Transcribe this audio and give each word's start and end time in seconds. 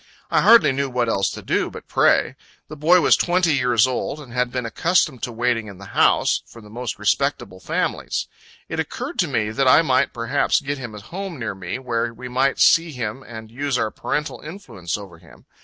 I 0.31 0.41
hardly 0.41 0.71
knew 0.71 0.89
what 0.89 1.09
else 1.09 1.29
to 1.29 1.43
do, 1.43 1.69
but 1.69 1.87
pray. 1.87 2.35
The 2.69 2.75
boy 2.75 3.01
was 3.01 3.15
twenty 3.15 3.53
years 3.53 3.85
old, 3.85 4.19
and 4.19 4.33
had 4.33 4.51
been 4.51 4.65
accustomed 4.65 5.21
to 5.21 5.31
waiting 5.31 5.67
in 5.67 5.77
the 5.77 5.93
house, 5.93 6.41
for 6.47 6.59
the 6.59 6.71
most 6.71 6.97
respectable 6.97 7.59
families. 7.59 8.27
It 8.67 8.79
occurred 8.79 9.19
to 9.19 9.27
me, 9.27 9.51
that 9.51 9.67
I 9.67 9.83
might 9.83 10.11
perhaps 10.11 10.59
get 10.59 10.79
him 10.79 10.95
a 10.95 11.01
home 11.01 11.37
near 11.37 11.53
me, 11.53 11.77
where 11.77 12.11
we 12.15 12.27
might 12.27 12.57
see 12.57 12.91
him 12.91 13.21
and 13.21 13.51
use 13.51 13.77
our 13.77 13.91
parental 13.91 14.39
influence 14.41 14.97
over 14.97 15.19
him. 15.19 15.45